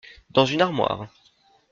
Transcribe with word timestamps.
Dans 0.31 0.47
une 0.47 0.63
armoire. 0.63 1.05